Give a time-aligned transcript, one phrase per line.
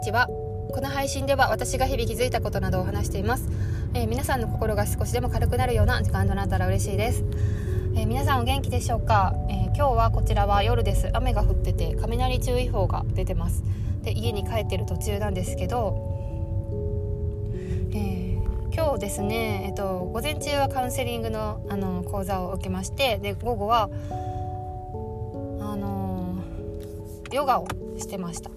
[0.00, 0.28] にちは。
[0.72, 3.50] この配信では私が日々気づいたことなどを話しています、
[3.92, 7.22] えー、皆さんの心が少しでも軽くなるような時間となったら嬉しいです、
[7.94, 11.10] えー、皆さんお元気でしょうか、えー、今日はこちらは夜です。
[11.12, 13.62] 雨が降ってて雷注意報が出てます。
[14.00, 16.08] で家に帰ってる途中なんですけど
[18.74, 23.90] 今日ですね、えっと、午前中はカウンセリングのあの講座を受けましてで午後は
[25.60, 26.42] あの
[27.30, 28.50] ヨガをしてました、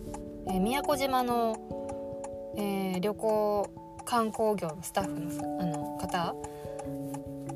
[0.48, 1.58] えー、宮古島の、
[2.58, 3.70] えー、旅行
[4.06, 6.36] 観光業のスタッフのあの方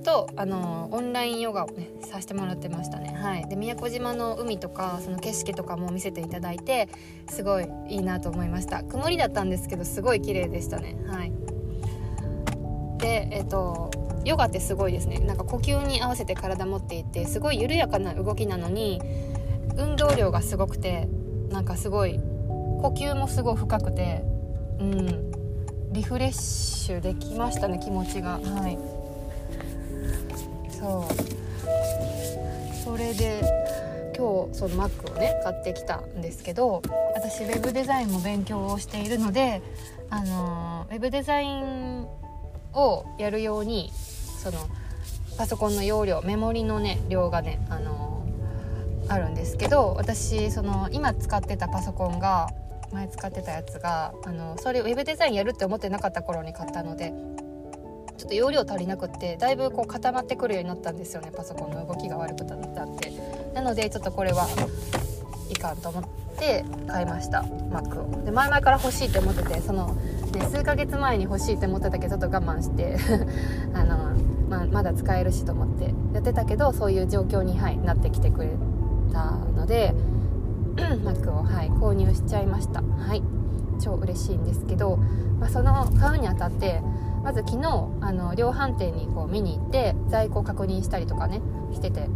[0.07, 3.13] とあのオンラインヨガをねさせてもらってましたね。
[3.13, 3.49] はい。
[3.49, 6.87] で宮古島の海とかその景色とかも見せていただいて
[7.29, 8.83] すごいいいなと思いました。
[8.83, 10.95] 曇りだったんですけどすごい綺麗でしたね。
[11.07, 11.33] はい。
[12.99, 13.91] でえっ、ー、と
[14.23, 15.19] ヨガってすごいですね。
[15.19, 19.01] なんか呼吸に合わせて体持っていてすごい緩やかな動きなのに
[19.77, 21.09] 運動量がすごくて
[21.49, 22.17] なんかすごい
[22.81, 24.23] 呼吸もすごい深くて
[24.79, 25.31] うん。
[25.91, 28.39] リフレッシュできましたね気持ちが。
[28.39, 28.77] はい。
[30.71, 31.37] そう。
[32.83, 33.41] それで
[34.17, 36.81] 今日その Mac をね買ってきたんですけど
[37.15, 39.61] 私ウェブデザインも勉強をしているので
[40.09, 42.07] あのウェブデザイン
[42.73, 43.91] をやるように
[44.41, 44.57] その
[45.37, 48.25] パソコンの容量メモリのね量がねあの
[49.07, 52.49] あるんですけど私その今使ってたパソコンが
[52.91, 57.13] 前使ってたやつがあのそれウェブデザインやるって思ってなかった頃に買ったので
[58.17, 63.11] ちょっと容量足りなくってだいぶこう固まってくるようになったんですよねパソコンの動きが悪くなって。
[63.53, 64.47] なのでちょっとこれは
[65.49, 66.03] いかんと思っ
[66.37, 68.25] て買いました Mac を。
[68.25, 69.95] で前々から欲しいって思っててその
[70.31, 72.97] ね、数ヶ月前に欲しいって思ってたけどちょっと我慢して
[73.73, 74.11] あの、
[74.49, 78.49] まあ、まだ使えるしと思ってやってたけどそういう状況に、はい、なってきてくれ
[79.13, 79.93] たので
[81.07, 82.81] Mac を、はい、購入しちゃいました。
[82.81, 83.23] はい
[83.79, 84.97] 超嬉しいんですけど、
[85.39, 86.81] まあ、その買うにあたって
[87.23, 91.41] まず昨日あの量販店にこう見に行って在庫確認したりとかね
[91.73, 92.07] してて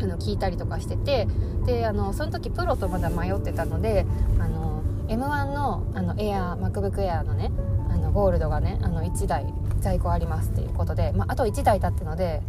[0.00, 1.26] あの聞いたりとかしてて
[1.64, 4.06] であのその時プロとまだ迷ってたので
[4.38, 7.50] あの M1 のあのエア MacBook Air のね
[7.90, 12.42] あのゴールドがねあの1台在庫ありますっていうことで、まあ、あと1台経ったので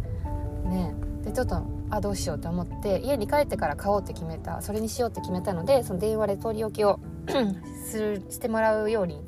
[0.64, 7.00] ねでちょっとあどうしようと思って家に帰ってから買おうって決めたそれにしようって決めたのでその電話で取り置きを
[7.86, 9.22] するしてもらうように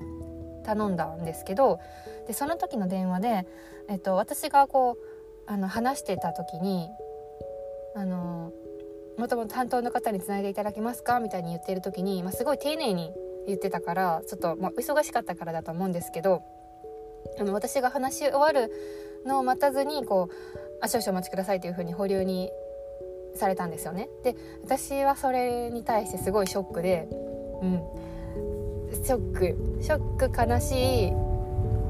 [0.65, 1.81] 頼んだんですけど
[2.27, 3.47] でその時の電話で、
[3.89, 4.99] えっと、私がこ
[5.47, 6.89] うあの話してた時に
[7.95, 8.53] あの
[9.19, 11.21] もともと担当の方につないでいただけますか？
[11.21, 13.13] みたいに言ってる時に、まあ、すごい丁寧に
[13.47, 16.43] 言ってたからちょっと、まあ、忙しかったからだと思うんですけど
[17.39, 18.73] あの私が話し終わる
[19.27, 20.35] のを待たずにこう
[20.81, 22.51] 「あ少々お待ちください」というふうに保留に
[23.35, 24.09] されたんですよね。
[24.25, 27.09] で私はそれに対してすごいショックで、
[27.63, 27.83] うん、
[29.05, 29.57] ショック。
[29.83, 31.13] ショック悲しい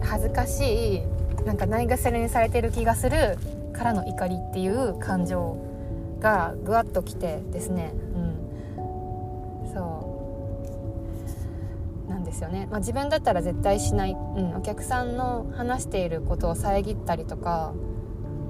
[0.02, 1.02] 恥ずかしい
[1.44, 3.36] なんかないがしろにされてる気がする
[3.72, 5.56] からの怒りっていう感情
[6.20, 10.16] がぐわっときてですね、うん、そ
[12.06, 12.10] う。
[12.10, 17.72] なんですよね、まあ、自分だったら絶対しない、うん、お客さんの話していることを遮ったりとか、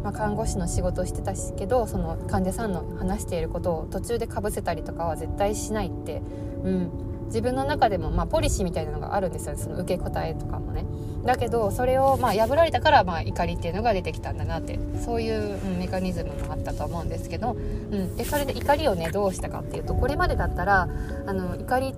[0.02, 6.22] まあ、看護師の仕事をしてたしけどその患者さんの話していることを途中でかぶせたりとかは絶対しないって、
[6.64, 6.90] うん、
[7.26, 9.58] 自分の中でも、まあ、ポリシーみたいなのがあるんですよね。
[9.58, 10.84] その受け答えとかもね。
[11.24, 20.88] だけどそれを、まあ、破られたから、まあ、怒りっていうのが出てきたんだなってそういう、うん、メカニズムもあったと思うんですけど、うん、でそれで怒りをねどうしたかっていうとこれまでだったら
[21.26, 21.94] あの怒り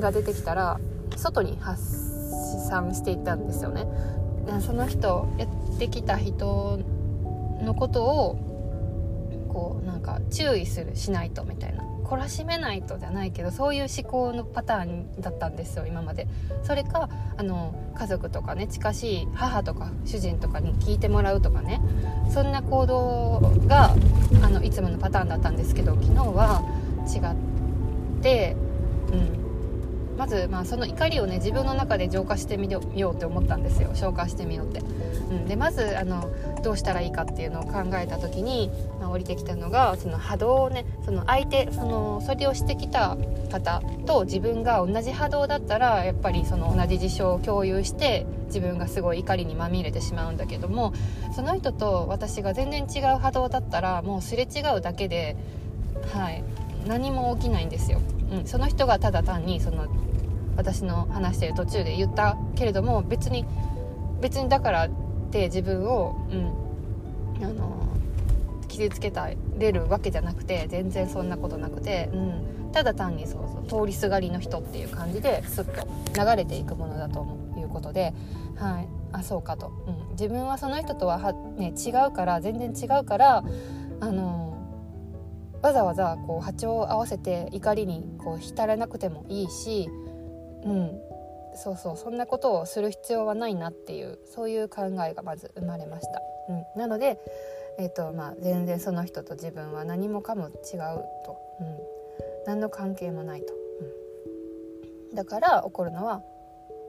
[0.00, 0.80] が出てきたら
[1.16, 1.82] 外に発
[2.68, 3.86] 散していったんですよね。
[4.60, 6.80] その人やってきた人
[7.62, 11.84] のことをこうなんか注意するしないとみたいな。
[12.12, 16.26] 懲らしめないとじゃないけどそういう思考のパターンだったんですよ今まで。
[16.62, 17.08] それか
[17.38, 21.80] あの家族とかね近しい母とか主人とかに聞いてもらうとかね。
[22.28, 23.94] そんな行動が
[24.42, 26.62] あのいつものパターンだったんですけど昨日は
[27.06, 27.18] 違
[28.18, 28.56] って
[29.10, 29.41] うん。
[30.16, 34.80] まず、まあ、その怒りをね自分の中で浄化してみようって思ったんですよ消化してみようって。
[34.80, 36.30] うん、でまずあの
[36.62, 38.70] どうしたらいいかっていうのを考えた時に、
[39.00, 43.16] まあ、降りてきたのがその波動をねその相手そのそれをしてきた
[43.50, 50.92] 方と自分が同じ波動だったらやっぱりその同じ事象を共有して自分がすごい怒りにまみれてしまうんだけども
[51.34, 55.36] その人と私が全然違う波動だったらもうすれ違うだけで、
[56.12, 56.44] はい、
[56.86, 58.00] 何も起きないんですよ。
[58.30, 59.86] うん、その人がただ単にその
[60.56, 63.44] 私の話してる途中で言ったけれども別に
[64.20, 64.90] 別にだからっ
[65.30, 67.82] て自分を、うん、あの
[68.68, 69.28] 傷つけた
[69.58, 75.72] れるわけじゃなくて全然そんなことなくて、うん、ただ単にそうそう通りすがりの人っていう感じですっと
[76.18, 77.26] 流れていくものだと
[77.58, 78.14] いうことで、
[78.56, 83.44] はい、あそうかと、うん、自分はその人とはは、ね、違うから全然違うから
[84.00, 84.52] あの
[85.62, 89.88] わざわざこう波長を合わせて怒りにこう浸らなくてもいいし、
[90.64, 91.00] うん、
[91.54, 96.22] そうそうそんなことをする必要はないなっていうそういう考えがまず生まれました。
[96.48, 97.18] うん、なので、
[97.78, 100.50] えーとまあ、全然その人と自分は何もかも違う
[101.24, 101.78] と、うん、
[102.46, 103.54] 何の関係もないと、
[105.10, 106.22] うん、だから怒るのは、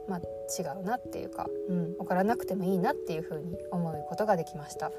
[0.08, 4.90] まあ、違うなっていうか、うん、怒らなくてもいいなっていうふうに思うことができました。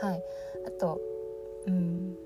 [0.00, 0.22] はい、
[0.66, 1.00] あと、
[1.66, 2.16] うん。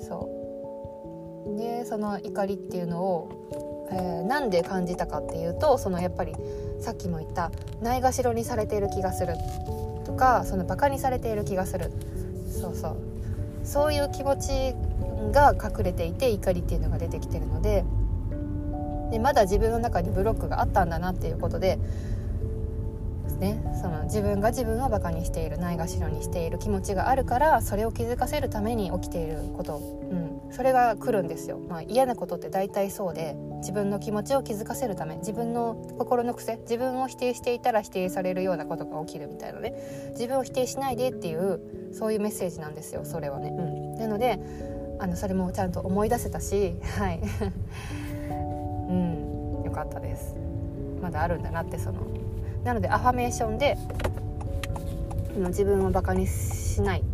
[0.00, 1.58] そう。
[1.58, 6.34] でその怒りっていうのを、えー、なんで感じたかっていうとそのやっぱり
[6.80, 7.50] さっきも言った
[7.80, 9.34] ないがしろにされている気がする
[10.04, 11.90] とかそのバカにされている気がする。
[12.50, 12.96] そうそう。
[13.66, 14.74] そういう気持ち
[15.32, 17.84] が隠れていて怒りっていうのが出てきてるので
[19.10, 21.78] でまだ自分の中にブロックがあったんだなっていうことで
[23.38, 39.74] ねその自分が自分をバカにしているないがしろにしている気持ちがあるからそれを気づかせるために起きていること、うん、それが来るんですよ、まあ、嫌なことって大体そうで自分の気持ちを気づかせるため自分の心の癖自分を否定していたら否定されるようなことが起きるみたいなね。
[40.12, 44.38] 自分を否定しないでっていうそういうメッセージなんですよそれはね、うん、なので
[44.98, 47.20] あのそれもちゃんと思い出せたしはい。
[48.88, 49.62] うん。
[49.64, 50.36] よかったです。
[51.02, 52.00] まだあるんだなってその。
[52.64, 53.76] なのでアファメーションで
[55.36, 57.04] 自分をバカにしない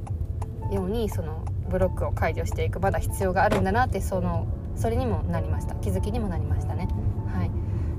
[0.71, 4.47] ようにそのブロックを解除していくまだ必要があるんだなってその
[4.77, 5.75] それにもなりました。
[5.77, 6.89] 気づきにもなりましたね。
[7.35, 7.51] はい、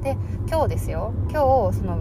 [0.04, 0.18] で
[0.48, 1.14] 今日ですよ。
[1.30, 2.00] 今日その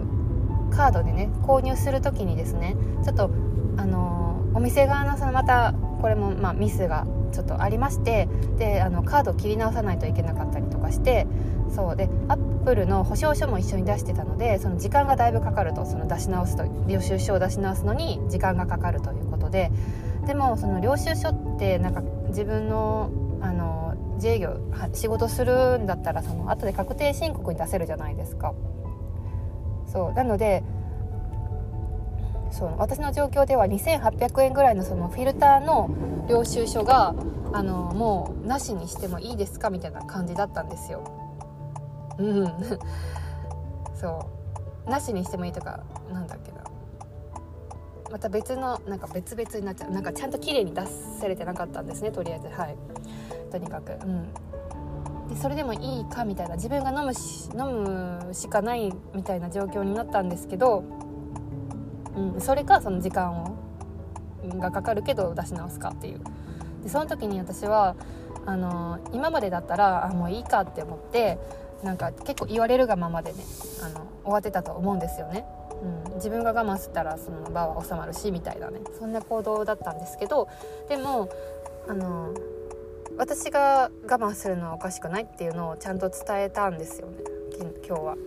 [0.71, 3.29] カードでね購入する時にですねちょっと
[3.77, 8.27] あのお店側のそのまたこれもまあミスがちょっとありまして
[8.57, 11.27] であのカードを切り直さないといけなかったりとかして
[11.73, 11.95] そう。
[11.95, 19.71] でアップルの保証書も一緒に出してたのでその時間がだいぶかかるとその出し直すと領収書を出し直すのに時間がかかるということで
[20.25, 23.11] でもその領収書ってなんか自分の
[23.41, 24.57] あの自営業
[24.93, 28.53] 仕事するんだったらその後で確定申告に出せるじゃないですか。
[29.85, 30.63] そうなので
[32.51, 35.89] そう私の状況では2800円ぐらいのそのフィルターの
[36.29, 37.15] 領収書が
[37.51, 41.03] あのもうなしにしてもいいですかみたいな感じだったんですよ。
[42.17, 42.53] うん
[43.95, 44.25] そ
[44.87, 45.79] うなしにしてもいいとか
[46.11, 46.63] なんだっけな
[48.13, 49.89] また別のなんか別々になっちゃう。
[49.89, 50.85] なんかちゃんと綺麗に出
[51.19, 52.47] されてなかったんですねとりあえず。
[52.47, 52.77] はい。
[53.51, 53.93] とにかく。
[53.93, 54.31] うん。
[55.29, 60.83] でそれでもいいかみたいな自分が飲むし飲むしかないみたいな状況になったんですけど、
[62.15, 63.57] うん、それかその時間を
[64.59, 66.21] がかかるけど出し直すかっていう。
[66.83, 67.95] でその時に私は
[68.45, 71.39] あの今までだったらあもういいかって思って
[71.83, 73.43] なんか結構言われるがままでね
[73.81, 75.47] あの終わってたと思うんですよね。
[75.83, 80.47] うん、自分が我慢したらその場は収まるしみたいなねそんな行動だったんですけど
[80.87, 81.29] でも
[81.87, 82.33] あの
[83.17, 87.17] 私が我慢するのはおかしくないっていうのをちゃんと伝えたんですよね
[87.87, 88.17] 今日は。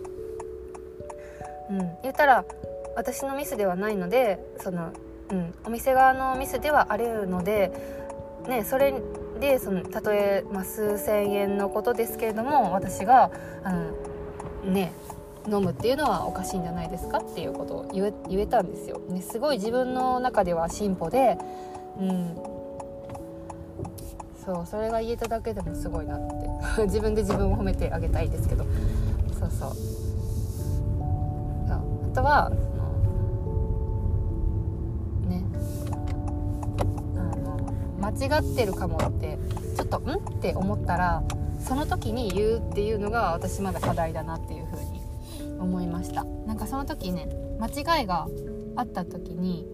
[1.69, 2.45] うん、言ったら
[2.95, 4.91] 私のミスではないのでその、
[5.31, 7.71] うん、お店側のミスではあるので、
[8.47, 8.93] ね、それ
[9.41, 13.31] でそのたとえ、まあ、数千円のことですけれども私が
[13.63, 13.91] あの
[14.63, 14.93] ね
[15.49, 21.37] 飲むっていうのはおかしいんじゃないですかっていうことを言え言えたんですよ、ね、すごい自分の中では進歩で、
[21.99, 22.35] うん、
[24.47, 26.47] そうそれが言えただけでもすごいなって。
[26.85, 28.65] 自分で自分を褒めてあげたいですけど。
[29.39, 29.71] そうそう。
[31.69, 31.81] あ
[32.13, 32.49] とは
[35.27, 35.43] ね。
[37.15, 37.59] あの
[37.99, 39.37] 間違ってるかもって
[39.75, 40.11] ちょっとん？
[40.11, 41.23] って思ったら
[41.59, 44.66] その時に言うっていうのが私まだ課題だなっていう。
[45.59, 46.23] 思いました。
[46.45, 48.27] なんかその時ね間違いが
[48.75, 49.67] あった時に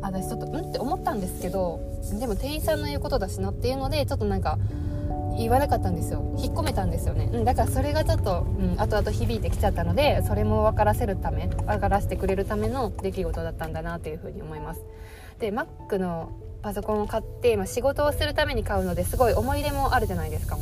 [0.00, 1.80] 私ちょっとうんって思ったんですけど
[2.18, 4.58] でも店員さんの言うことだしなっていうのでちょっとなんか
[5.38, 6.34] 言わなかったんですよ。
[6.36, 14.82] 引っ込めたんですよね、うん、だからそれがちょっと、うん、後々響いてきちゃったのでそれも分からせるため分からせてくれるための出来事だったんだなというふうに思います。
[15.38, 16.30] で Mac の
[16.62, 20.58] パソコンを買って、まあ、仕事をするために買うのですごい思い入れもあるじゃないですか。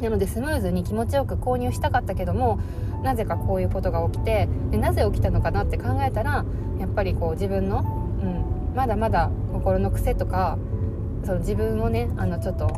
[0.00, 2.58] なのでスムーズに気持ちよく購入したかったけども
[3.02, 6.44] なぜかこういうことが起きてでなぜ起きたのかなって考えたら
[6.78, 7.80] やっぱりこう自分の、
[8.22, 10.58] うん、まだまだ心の癖とか
[11.24, 12.68] その自分をねあのちょっと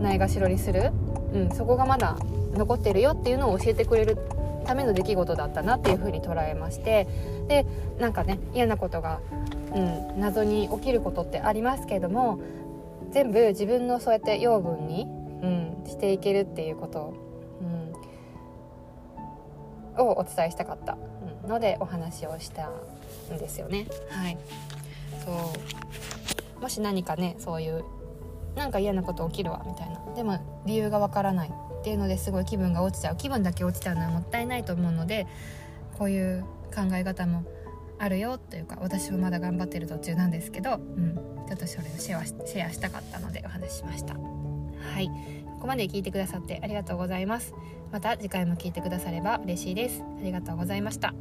[0.00, 0.92] ないがしろにする、
[1.32, 2.16] うん、そこがまだ
[2.54, 4.16] 残ってるよっていうのを教えてくれる
[4.64, 7.06] ための出来事だったなっていうふうに捉えまして
[7.48, 7.66] で
[7.98, 9.20] なんかね嫌なことが
[9.74, 12.40] うん、謎に起きることってありますけども
[13.12, 17.14] 全部自分のそうやって養分に、うん、していけるっていうこと、
[19.98, 20.96] をお伝えしたかった。
[21.48, 22.68] のでお話をした
[23.32, 23.86] んですよね。
[24.10, 24.38] はい、
[25.24, 25.52] そ
[26.58, 26.60] う。
[26.60, 27.84] もし何かねそういう
[28.54, 30.14] なんか嫌なこと起きるわみたいな。
[30.14, 33.16] でも理由がわからないっていうのですごい気分が落ちちゃう。
[33.16, 35.26] 気分だけ落ちちゃうのはもったいないと思うので
[35.98, 36.42] こういう
[36.74, 37.44] 考え方も
[37.98, 41.14] あるよというか私もまだ頑張ってる途中なんですけど、うん、
[41.48, 44.14] ちょっとそれをシェアシェアしたかったのでお話ししました。
[44.14, 47.52] はいここまで聞いてくださってありがとうございます。
[47.90, 50.04] また次回も聞いてくだされば嬉しいです。
[50.20, 51.14] ありがとうございました。